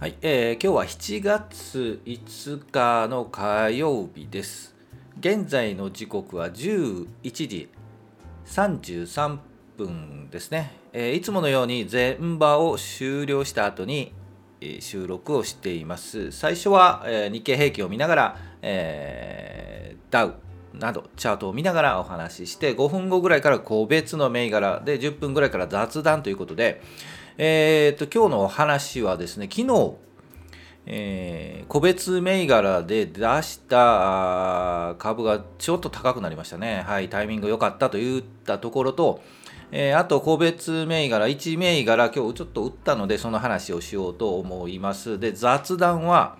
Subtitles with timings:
[0.00, 4.74] はい、えー、今日は7月5日の火曜日です。
[5.18, 7.68] 現在の時刻は11時
[8.46, 9.38] 33
[9.76, 10.72] 分ですね。
[10.94, 14.14] えー、いつものように全場を終了した後に、
[14.62, 16.32] えー、収録をしています。
[16.32, 20.34] 最初は、えー、日経平均を見ながら、えー、ダウ
[20.72, 26.80] などチャートを見ながらお話しして5分後ぐらいから個別の銘柄で10分ぐらいから雑談ということで、
[27.42, 29.94] えー、と今日のお話はですね、昨日、
[30.84, 36.82] えー、個別銘柄で出した株がちょっと高くなりましたね。
[36.86, 39.22] はい、タイミング良かったと言ったところと、
[39.72, 45.18] えー、あと個別銘柄、1銘柄、今日ちょっと打ったので、その話をしようと思います。
[45.18, 46.36] で、雑談は、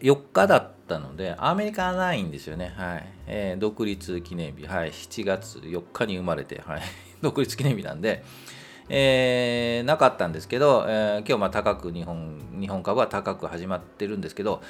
[0.00, 2.72] 4日だったので、アメリカはないんですよね。
[2.76, 3.06] はい。
[3.26, 4.90] えー、独立記念日、はい。
[4.90, 6.82] 7月4日に生まれて、はい。
[7.22, 8.24] 独立記念日なんで、
[8.88, 14.62] えー、なかったんですけど、えー、今日まあ高く日本日本株は高く始まってるんですけど、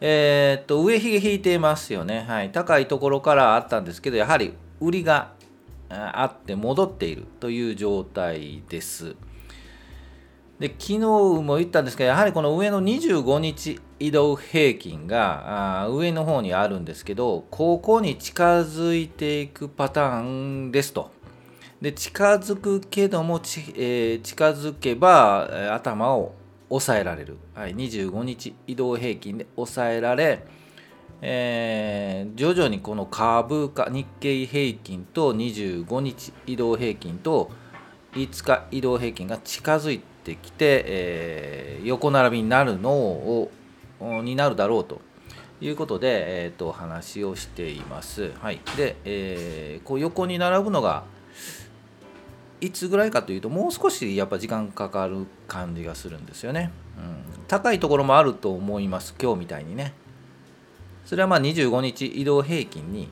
[0.00, 5.32] えー、っと上髭引いてますよね、はい、高いところからあったんですけどやはり売りが
[5.90, 9.16] あって戻っているという状態です。
[10.60, 21.10] で昨日も言ったんですけどやはりこの上の25日移動平均が上の方にあるんですけどここに近づいていくパターンですと。
[21.80, 23.40] で近づくけども、
[23.74, 26.34] えー、近づけば頭を
[26.70, 30.46] 抑えられる、はい、25日移動平均で抑えられ、
[31.20, 37.50] えー、徐々にこの株価日経平均と25日移動平均と
[38.12, 43.50] 5日移動平均が近づいてきて、えー、横並びになるのを
[44.00, 45.02] になるだろうと
[45.60, 48.32] いうことで、えーと、話をしています。
[48.40, 51.04] はい、で、えー、こう横に並ぶのが
[52.60, 59.94] いつぐらいかというともう少しやっぱ時間かかる感じがするんですよね、うん、高いところもあると思います今日みたいにね。
[61.04, 63.08] それはまあ25日移動平均に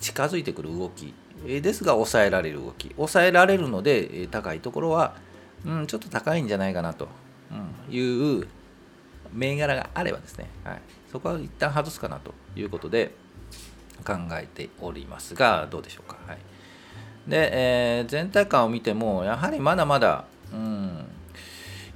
[0.00, 1.14] 近づいてくる動き。
[1.46, 2.90] ですが抑えられる動き。
[2.96, 5.14] 抑えられるので高いところは、
[5.64, 7.08] うん、ちょっと高いんじゃないかなと。
[7.90, 8.46] いう
[9.32, 13.14] 銘柄があればですね、はい、そこは一旦外すかなということで
[14.04, 16.38] 考えておりますがどうでしょうか、はい。
[17.28, 21.04] で、えー、全体感を見てもやはりまだまだ、うん、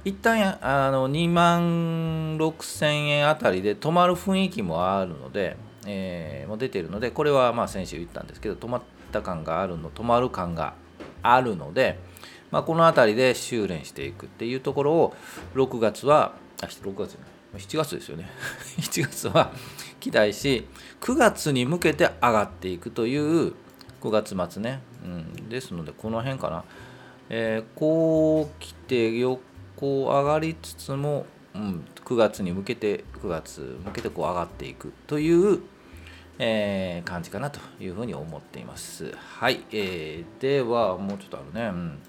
[0.05, 5.57] 一旦あの2万6000円あたりで止まる雰囲気もあるので、
[5.87, 8.81] えー、もう出ているのでこれはまあ先週言ったんですけど止まっ
[9.11, 10.75] た感があるの止まる感が
[11.23, 11.99] あるので、
[12.51, 15.15] まあ、この辺りで修練していくっていうところを
[15.55, 17.33] 6月はあ6月じゃない。
[17.61, 18.29] 7月ですよね。
[18.81, 19.51] 7月は
[19.99, 20.67] 期待し
[21.01, 23.53] 9月に向けて上がっていくという
[24.01, 26.63] 9月末ね、うん、ですのでこの辺かな、
[27.29, 35.61] えー、こう来て横上がりつつも、うん、9月に向けて9月向けてこう上がっていくという、
[36.39, 39.13] えー、感じかなというふうに思っています。
[39.17, 41.99] はい、えー、ではもうちょっとあるね、うん。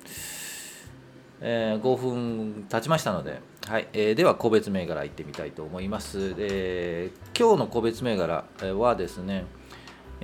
[1.41, 3.89] えー、5分経ちましたので、はい。
[3.93, 8.45] えー、では個別銘柄いってみたいと思います、えー、今日の個別銘柄
[8.75, 9.45] はですね、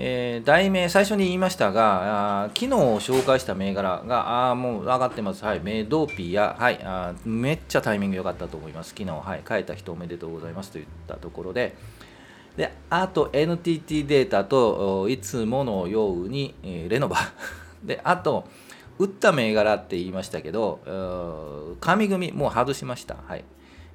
[0.03, 5.45] えー、題名最初に言いましたがあ昨日紹介した銘柄があもう上がってます。
[5.45, 5.61] はい。
[5.61, 6.57] メドピア。
[6.59, 6.81] はい。
[6.83, 8.95] あめっちゃタイミング良かったと思います。
[8.97, 9.43] 昨日はい。
[9.47, 10.71] 変えた人おめでとうございます。
[10.71, 11.77] といったところで。
[12.57, 17.19] であと NTT データといつものように、えー、レノバ。
[17.85, 18.49] であと
[18.99, 23.17] 打った銘柄って言いましたけど紙組もう外しました。
[23.27, 23.45] はい。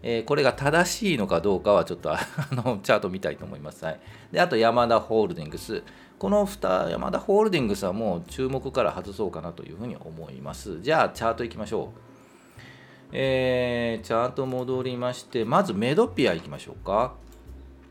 [0.08, 2.20] え、これが正しいのかどうかはちょっと あ
[2.52, 3.84] のチャート見たいと思います。
[3.84, 4.00] はい、
[4.32, 5.82] であと山田ホールディングス。
[6.20, 10.80] この2山田ホールディングスはもう注目から外そうかなというふうに思います。
[10.82, 12.00] じゃあチャートいきましょう。
[13.12, 17.16] えー、チャート戻りまして、まずメドピアいきましょうか。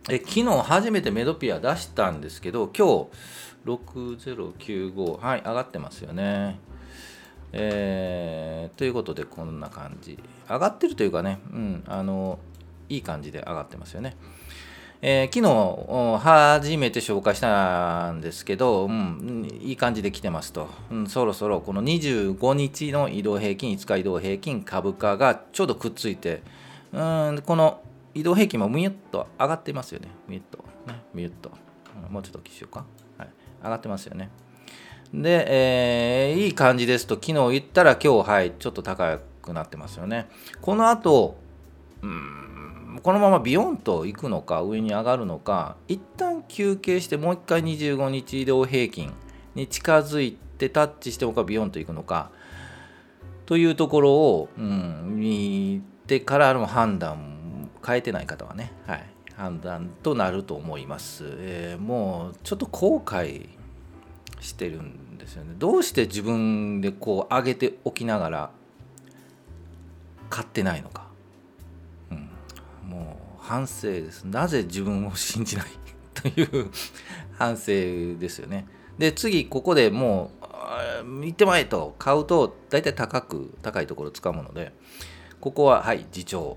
[0.09, 3.07] え昨日初めてメドピア出したんですけど、今日
[3.67, 6.59] 6095、はい、上がってますよね。
[7.57, 10.19] えー、ということでこんな感じ。
[10.49, 12.39] 上がってるというかね、うん、あの
[12.89, 14.17] いい感じで上がってますよね。
[15.07, 26.43] えー、昨日初めて紹介したんですけど、うん、いい感じで来てますと、うん、そろそろこの25日の移動平均5日移動平均株価がちょうどくっついて、
[26.93, 27.83] うん、この
[28.15, 30.09] 移動平均もミュッと上がってますよね。
[30.27, 30.65] ミュッと。
[30.87, 31.51] ねミュッと、
[32.09, 32.87] もうちょっとしようか、
[33.19, 33.29] はい、
[33.63, 34.31] 上がってますよね。
[35.23, 40.29] で、えー、いい感じですと、昨日言ったら今日、はい、ちょっと高くなってますよね。
[40.61, 41.37] この後、
[42.03, 49.13] うん、このままビヨンと行くのか、上に上がるのか、一旦休憩して、もう一回25日移動平均
[49.55, 52.31] に近づいてタッチしてもう一回ビヨンと行くのか、
[53.47, 59.05] というところを、うん、見てからの判断、変えてない方はね、はい、
[59.37, 61.25] 判断となると思います。
[61.29, 63.49] えー、もうちょっと後悔
[64.41, 65.55] してるんですよね。
[65.59, 68.51] どうして自分でこう上げておきながら
[70.31, 71.09] 買ってないのか、
[72.11, 72.31] うん、
[72.89, 74.25] もう反省です。
[74.25, 75.67] なぜ自分を信じない
[76.15, 76.71] という
[77.39, 77.67] 反省
[78.19, 78.67] ですよね。
[78.99, 81.95] で次ここでもう行ってまえと。
[81.99, 84.73] 買うと大体高く高いところ使うもので
[85.41, 86.57] ここははい自重。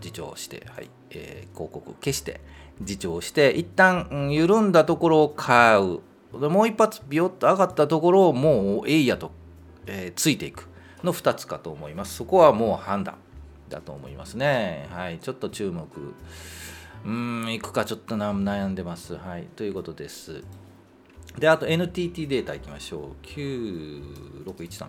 [0.00, 2.40] 自重して、はいえー、広告消して
[2.80, 6.00] 自重して一旦緩んだところを買う。
[6.32, 9.30] でもう一発ビヨッと上がったところをもうえいやと、
[9.86, 10.68] えー、ついていく。
[11.04, 12.16] の2つかと思います。
[12.16, 13.16] そこはもう判断
[13.68, 14.88] だと思いますね。
[14.90, 15.18] はい。
[15.18, 15.86] ちょっと注目。
[17.04, 19.16] うん行くかちょっと悩んでます。
[19.16, 19.44] はい。
[19.54, 20.42] ということです。
[21.38, 23.26] であと NTT データいきましょう。
[23.26, 24.88] 9613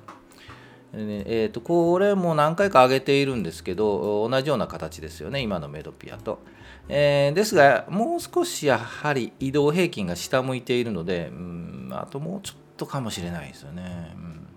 [0.92, 5.40] えーと、これも何回か上げているんですけど同じような形ですよね。
[5.42, 6.40] 今のメドピアと、
[6.90, 14.48] えー、ですがもう少しやはり移動平均が下向いているので、うん、あともうちょっとかもしれないですよね、うん、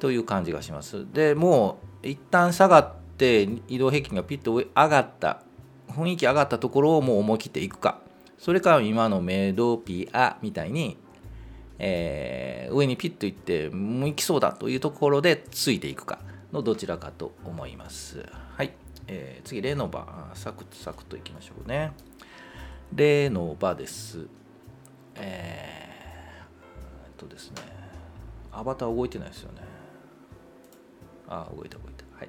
[0.00, 1.06] という感じがします。
[1.12, 5.42] でもう一旦下がって移動平均がピッと上がった
[5.88, 8.00] 雰囲気上がったところをもう思い切っていくか。
[8.36, 10.98] それから今のメドピアみたいに
[11.78, 16.20] えー、上にピッといってもう行きそうだというところでついていくか
[16.52, 18.24] のどちらかと思います。
[18.56, 18.72] はい、
[19.06, 21.92] えー、次、レノバ、サクッサクッといきましょうね。
[22.94, 24.26] レノバです。
[25.16, 27.56] えー、っとですね、
[28.52, 29.62] アバター動いてないですよね。
[31.28, 32.04] あ、動いた動いた。
[32.18, 32.28] はい。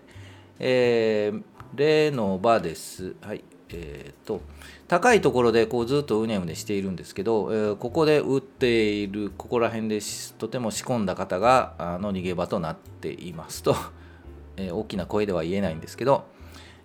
[0.59, 1.43] えー、
[1.75, 3.15] レノバです。
[3.21, 3.43] はい。
[3.69, 4.41] えーと、
[4.87, 9.99] 高いところでこうずっとうねうねしているんですけど、えー、ここで打っているここら辺で
[10.37, 13.75] とても仕込んだ方があの逃げ場となっていますと、
[14.57, 16.25] えー、大きな声では言えないんですけど、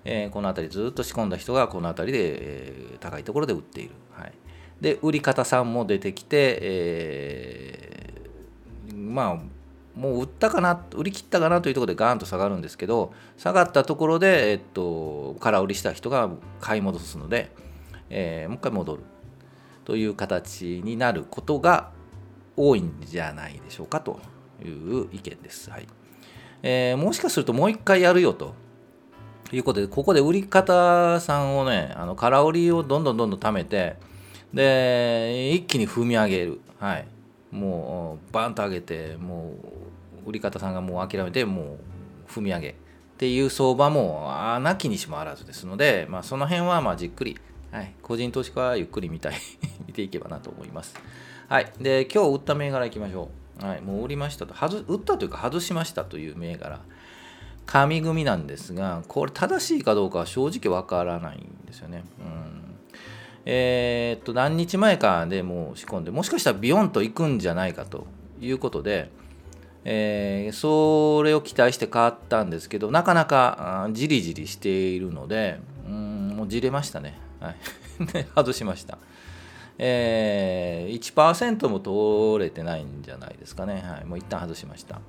[0.05, 2.39] えー、この辺りずっと仕込んだ人がこの辺りで、
[2.95, 4.33] え高いところで打っている、はい、
[4.81, 8.15] で売り方さんも出てきて、え
[8.95, 9.39] まあ
[9.99, 16.31] もう売ったかな売り切ったかなというところでガーンと下がるんですけど下がったところで、えっと、空売りした人が
[16.61, 17.51] 買い戻すので、
[18.09, 19.03] えー、もう一回戻る。
[19.85, 21.91] という形になることが
[22.57, 24.21] 多いんじゃないでしょうかと
[24.63, 25.69] いう意見です。
[25.69, 25.89] はい。
[26.63, 28.55] えー、もしかするともう一回やるよと。
[29.51, 33.97] ということでここで売り方さんをねあの空売りをどんどんどんどん貯めて
[34.55, 36.61] で一気に踏み上げる。
[36.79, 37.07] はい。
[37.51, 39.55] もうバンと上げても
[40.25, 41.79] う売り方さんがもう諦めても
[42.29, 42.69] う踏み上げ。
[42.71, 42.75] っ
[43.19, 47.37] ていう相場もなきにしもあらずですので、まあ、その辺はまあじっくり、
[47.71, 49.35] はい、個人投資家はゆっくり見たい。
[49.87, 50.95] 見ていけばなと思います。
[51.49, 53.31] はい、で今日売った銘柄いきましょ
[53.61, 53.67] う。
[53.67, 56.79] はい、もう売りましたと外売ったというか外しましたという銘柄。
[57.71, 62.03] 紙組なんですがこれ正しいかどうかは正直わからないんですよね。
[62.19, 62.61] うん。
[63.47, 68.09] えー、っと何日前かでもう仕込んでもしかしたらビヨンと行くんじゃないかと
[68.41, 69.11] いうことで、
[69.85, 77.57] えー、それを期待して買ったんですけどなかなかじりじりしているのでうんもうじれましたね、はい、
[78.35, 78.99] 外しました、
[79.79, 85.01] えー、1%も通れてないんじゃないですかね、はい、もう一旦外しました。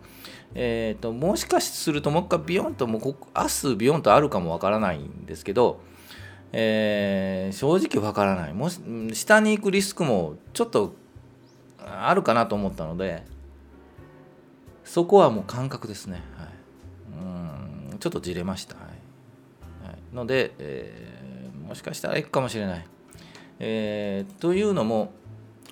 [0.53, 3.15] えーと、もしかするともう一回ビヨンともう明
[3.47, 5.79] 日ビヨンとあるかもわからないんですけど、
[6.51, 8.53] えー、正直わからない。
[8.53, 8.81] もし
[9.13, 10.95] 下に行くリスクもちょっと
[11.83, 13.23] あるかなと思ったので
[14.83, 16.47] そこはもう感覚ですね、はい、
[17.93, 19.87] うんちょっとじれました、はい。
[19.87, 22.85] はい、ので、えー、もしかしたらいくかもしれない、
[23.59, 25.13] えー、というのも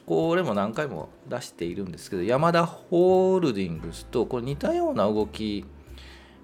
[0.10, 5.66] これも何回も出しているんですけどヤマダホールディングスとこれ似たような動き、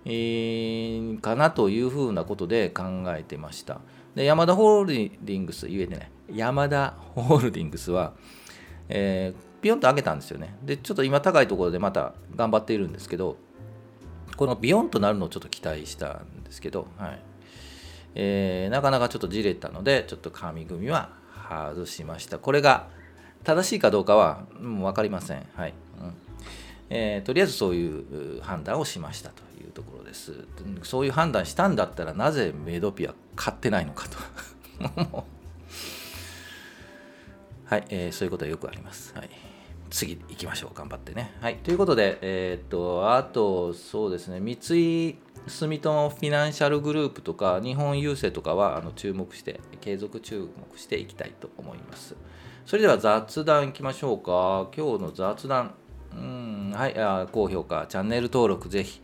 [0.05, 3.81] えー、かなというふうなことで考えてました
[4.13, 8.13] でヤマダホールディングス言えてないヤマダホールディングスは、
[8.87, 10.55] えー、ピヨンと上げたんですよね。
[10.63, 13.37] で、ちょっと今高いところでまた頑張っているんですけど、
[14.37, 17.19] このビヨンとなるのをちょっと期待したんですけど、はい
[18.15, 21.09] えー、なかなかちょっとじれたので、ちょっと紙組みは
[21.49, 22.37] 外しました。
[22.37, 22.87] これが
[23.45, 25.45] 正しいかどうかは、う、分かりません。
[25.55, 26.13] はいうん
[26.89, 30.33] えー、とりあえずそういう判断をしましたというところです。
[30.83, 34.17] そういう判断したんだったらなぜメドピア買ってないのかと。
[37.65, 39.13] はい、えー、そういうことはよくあります。
[39.15, 39.29] はい
[39.89, 45.15] 次行きましょう頑張ってねはいということでえー、っとあとそうですね三井
[45.47, 52.15] 住友フィナンシャルグループとか日本郵政とかはあの注目して継続注目していきたいと思います。
[52.65, 54.69] それでは雑談いきましょうか。
[54.75, 55.75] 今日の雑談。
[56.13, 59.01] うんはいあ高評価チャンネル登録ぜひ、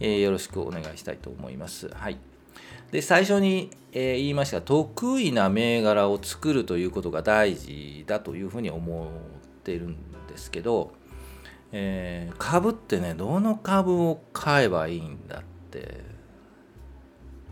[0.00, 1.88] えー、よろしくお願いしたいと思います。
[1.88, 2.18] はい。
[2.92, 9.08] で最初に、えー、言いました得意な銘柄を作るということが大事だというふうに思っ
[9.64, 9.96] ているん
[10.28, 10.92] ですけど、
[11.72, 15.51] えー、株ってねどの株を買えばいいんだって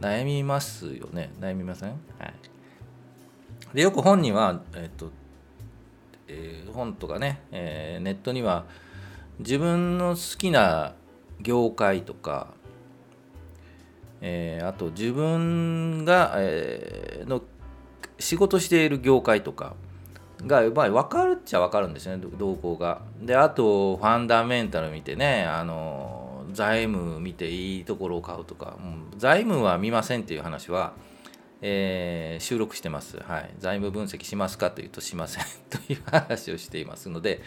[0.01, 1.31] 悩みますよね。
[1.41, 1.95] 悩みません、は
[2.27, 2.35] い、
[3.75, 5.11] でよく本には、えっ、と
[6.33, 8.65] えー、本とかね、えー、ネットには
[9.41, 10.95] 自分の好きな
[11.41, 12.55] 業界とか、
[14.21, 17.43] えー、あと自分が、えー、の
[18.19, 19.75] 仕事している業界とか
[20.47, 23.03] が、まあ、分かるっちゃ分かるんですね動向が。
[23.21, 26.20] であとファンダメンタル見てねあの
[26.53, 30.95] 財務見ていいところを買うとか、うん、財務は見ませんっていう話は、
[31.63, 33.51] えー、収録してます、はい。
[33.59, 37.43] 財務分析しますかというとしませんという話をしていますので、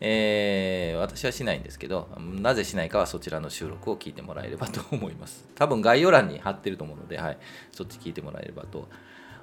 [0.00, 5.48] えー、私はしないんですけどなぜしないかはそちらの収録を聞いてもらえればと思います。
[5.54, 7.38] 多分概要欄に貼ってると思うので、はい、
[7.72, 8.88] そっち聞いてもらえればと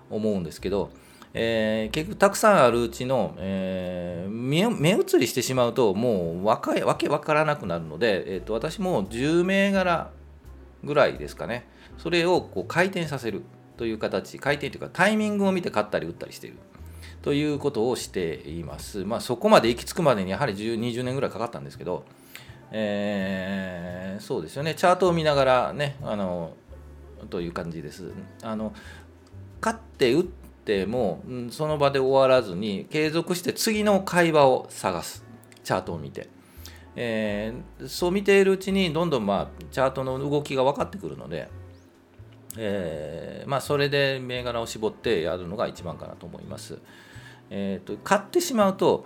[0.10, 0.91] 思うんですけど
[1.35, 10.11] えー、結局たくさんあるうちの、えー、目移りしてしまうともうわかわけわからなくなるので、えーと、私も10銘柄
[10.83, 11.67] ぐらいですかね。
[11.97, 13.43] それをこう回転させる
[13.77, 16.57] という形回転というかタイミングを見て買ったり売ったりしている。
[17.23, 22.03] ということをしています、まあ、そこまで行き着くまでにやはり10 20年ぐらいかかったんですけど、
[22.71, 24.75] えー、そうですよね。
[24.75, 26.53] チャートを見ながらねあの
[27.29, 28.11] という感じです。
[28.43, 28.73] あの
[29.61, 35.25] 買って売ってっても、う、その場で終わらずに継続して次の会話を探す。
[35.63, 36.29] チャートを見て、
[36.96, 41.50] えー、そう見ているうちにどんどん、まあ、チャートの動きが分かってくるので、
[42.58, 46.79] えー、まあ、それで銘柄を絞ってやるのが一番かなと思います。
[47.50, 49.05] えーと、買ってしまうと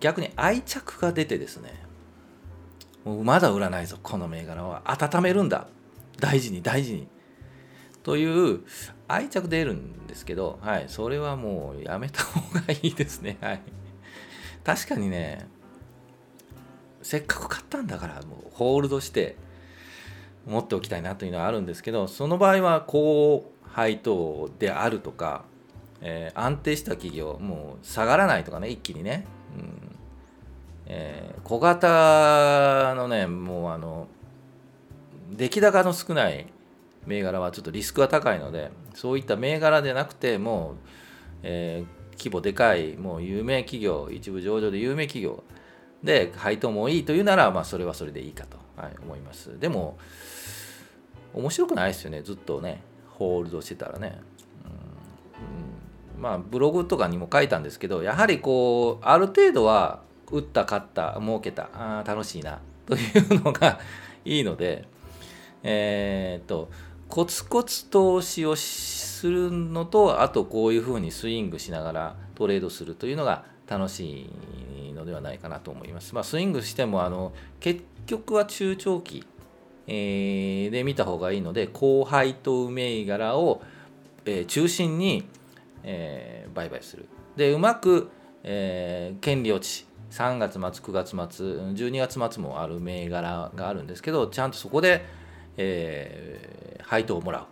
[0.00, 1.82] 逆に愛着が出てですね。
[3.04, 4.82] もうまだ売らないぞこの銘柄は。
[4.86, 5.68] 温めるんだ。
[6.18, 7.08] 大事に大事に。
[8.06, 8.60] という
[9.08, 13.36] 愛着出るんですけど、はい、それはもうやめた方がいいですね。
[13.40, 13.62] はい、
[14.62, 15.48] 確かにね、
[17.02, 19.34] せっかく買ったんだから、もうホールドして
[20.46, 25.44] 持っておきたいなというのはあるんですけど、その場合は高配当であるとか、
[26.00, 29.26] えー、安定した企業、もう下がらないとかね、一気にね、
[29.58, 29.96] うん。
[30.86, 34.06] えー、小型のね、もうあの、
[35.32, 36.46] 出来高の少ない
[37.06, 40.76] 銘柄はちょっとリスクが高いのでそういった銘柄でなくてもう、
[41.42, 45.44] えー、規模でかいもう有名企業一部上場で有名企業
[46.02, 49.58] で配当もいいというなら、まあ、それはそれでいいかと、はい、思います。
[49.58, 49.98] でも
[51.34, 54.18] 面白くないですよねずっとねホールドしてたらね、
[56.16, 62.98] うん、まあブログとかにも書いたんですけどやはりこうある程度は打った勝った儲けたあ楽しいなとい
[63.36, 63.78] うのが
[64.24, 64.86] いいので
[65.62, 66.70] えー、っと
[67.08, 74.28] コツコツ投資をするのとあとこういうふうにスイングしながらトレードするというのが楽し
[74.88, 76.14] いのではないかなと思います。
[76.14, 79.24] まあ、スイングしてもあの結局は中長期、
[79.86, 83.62] で見た方がいいので高配当銘柄を、
[84.48, 85.28] 中心に、
[86.54, 88.10] 売買するでうまく、
[88.42, 95.04] えー、権利落ち3月末9月末12月末もある銘柄があるんですけどちゃんとそこで、
[95.56, 97.46] えー、配当をもらう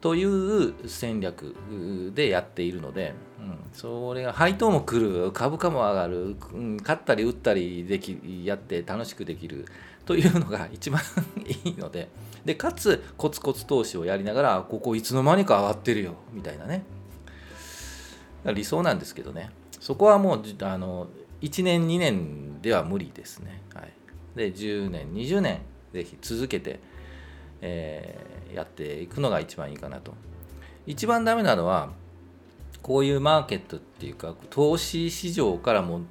[0.00, 1.56] という戦略
[2.14, 9.66] でやっているので、うん、それが配当も来る株価も上がる、うん、買ったり売ったりできやって楽しくできる
[10.04, 11.00] というのが一番
[11.64, 12.08] いいので
[12.44, 16.84] でかつコツコツ投資をやりながらここいつの間にか上がってるよみたいなね。
[18.44, 19.50] 理想なんですけどね。
[19.80, 21.08] そこはもうあの
[21.40, 23.92] 1年2年では無理ですね、はい、
[24.36, 25.60] で10年20年
[25.92, 26.80] ぜひ続けて、
[27.60, 30.14] えー、やっていくのが一番いいかなと。
[30.86, 31.90] 一番ダメなのは
[32.82, 36.02] こういうマーケットっていうか投資市場からも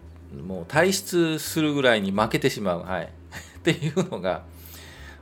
[0.46, 3.06] もう退出するぐらいに負けてしまう、はい、
[3.60, 4.44] っていうのが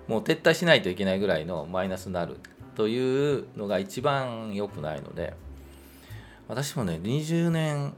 [0.08, 2.38] もう撤退しないといけないぐらいのマイナスになる
[2.76, 5.36] というのが一番良くないので
[6.48, 7.94] 私もね20年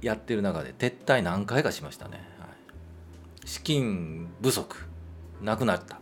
[0.00, 2.48] やってる中で撤退何回かしましたね、はい、
[3.46, 4.76] 資金不足
[5.42, 6.00] なくなった。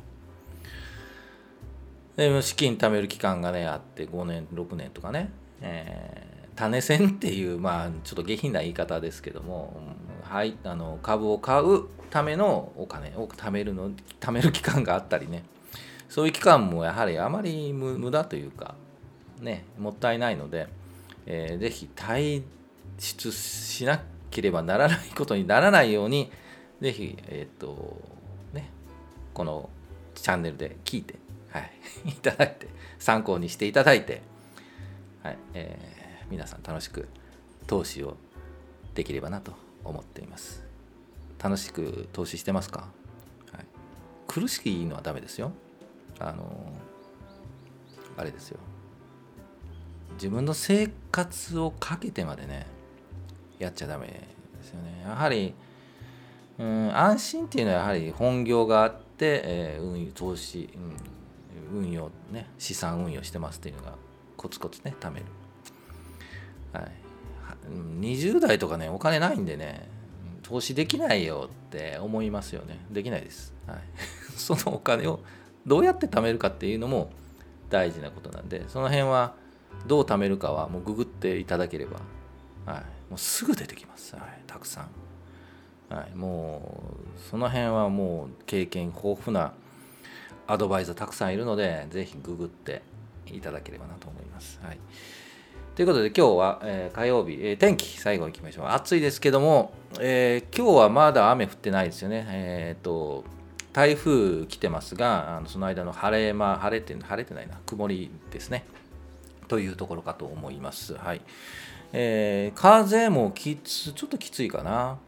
[2.16, 5.30] で資金貯める期間がねあって5年6年とかね、
[5.61, 9.80] えー、種銭っていうまあちょっと下品な言い方ですけども、
[10.23, 15.44] はい、あの株を買うためのお金を貯めるの貯める期間があったりね。
[16.08, 18.76] そういう期間もやはりあまり無駄というか
[19.40, 20.68] ねもったいないので、
[21.26, 22.42] えー、ぜひ退
[22.99, 26.30] 出しなければならないことにならないように
[26.80, 28.00] ぜひえっ、と
[28.52, 28.70] ね
[29.35, 29.68] この
[30.14, 31.16] チャンネルで聞いて
[31.56, 31.70] はい、
[32.10, 34.22] いただいて参考にしていただいて、
[35.22, 35.38] はい。
[35.54, 37.08] えー、皆さん楽しく
[37.66, 38.16] 投資を
[38.94, 39.52] できればなと
[39.84, 40.64] 思っています。
[41.42, 42.88] 楽しく投資してますか、
[43.52, 43.66] はい、
[44.26, 45.52] 苦しいのはダメですよ。
[46.18, 46.72] あの
[48.16, 48.58] あれですよ。
[50.14, 52.66] 自分の生活をかけてまでね
[53.58, 55.02] やっちゃダメですよね。
[55.04, 55.54] やはり
[56.58, 61.15] うん安心っていうのはやはり本業があって、えー、運輸投資、うん、
[61.72, 63.94] 運用ね資産運用してますっていうのが
[64.36, 65.26] コツコツね貯める、
[66.72, 66.92] はい、
[68.00, 69.88] 20代とかねお金ないんでね
[70.42, 72.78] 投資できないよって思いますよね。
[72.90, 73.78] できないです、はい、
[74.36, 75.20] そのお金を
[75.66, 77.10] どうやって貯めるかっていうのも
[77.68, 79.34] 大事なことなんでその辺は
[79.86, 82.00] どう貯めるかはもうググっていただければ、
[82.64, 84.86] はい、もうすぐ出てきます、はい、たくさ
[85.90, 86.80] ん、はい、も
[87.16, 89.52] うその辺はもう経験豊富な
[90.47, 92.82] アドバイザーたくさんいるので、ぜひググって
[93.26, 94.61] いただければなと思います。
[94.63, 94.78] はい、
[95.75, 98.67] ということで、今日は、えー、火曜日、えー、天気、最後いきましょう。
[98.69, 102.26] 暑いですけども、えー、今日はまだ雨降ってないですよね。
[102.28, 103.25] えっ、と、
[103.73, 108.65] 台風来てますが、あのその間の晴れ間、晴れて、晴れてないな、曇りですね。
[109.49, 110.95] というところかと思います。
[110.95, 111.21] はい。
[111.93, 114.99] えー、風もきつ、ちょっときついかな。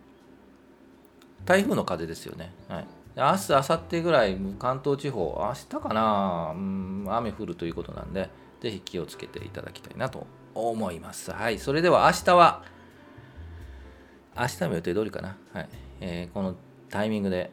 [1.44, 2.52] 台風の風ですよね。
[2.68, 2.86] はい。
[3.18, 11.32] 明日、明後日ぐらい、関東地方、明日かな、うん、雨降るということなんで、ぜひ気をつけていただきたいなと思います。
[11.32, 12.62] はい、それでは明日は、
[14.36, 15.68] 明日の予定通りかな、はい
[16.00, 16.54] えー、この
[16.90, 17.50] タイミングで、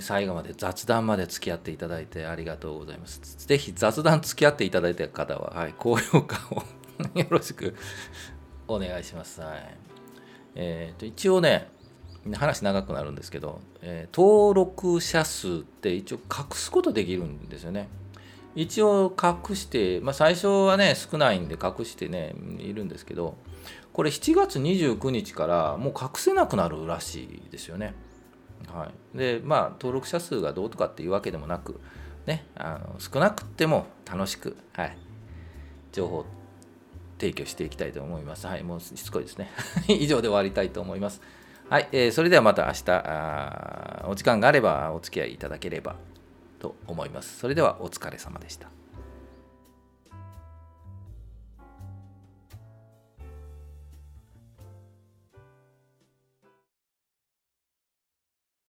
[0.00, 3.20] 最後まで雑談まで付き合っていただいてありがとうございます。
[3.46, 6.62] ぜひ雑談付き合っていただいた方は、はい、高評価を
[7.18, 7.74] よろしく
[8.66, 9.40] お願いします。
[9.40, 9.76] はい
[10.54, 11.70] えーと一応ね、
[12.34, 17.88] 話長くなるんですけど、えー、登録者数って一応隠すことできるんですよね。
[18.54, 23.36] 一応隠して、まあ、最初はね少ないんで隠してねいるんですけど
[23.92, 27.94] これ7月29日からもう隠せなくなるらしいですよね。
[28.66, 31.80] はい、でまあ登録者数がどうとかっていうわけでもなく、
[32.26, 34.98] ね、あの少なくても楽しく、はい、
[35.92, 36.26] 情報
[37.18, 38.46] 提供していきたいと思います。
[38.46, 39.50] はい、もうしつこいですね。
[39.88, 41.20] 以上で終わりたいと思います。
[41.68, 45.96] はい、えー、それではまた明日あお時間があればお付き合いいただければ
[46.58, 47.38] と思います。
[47.38, 48.77] それではお疲れ様でした。